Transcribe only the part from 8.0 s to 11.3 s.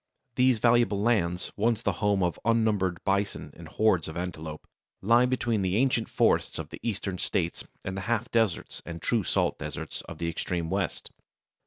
half deserts and true salt deserts of the extreme west.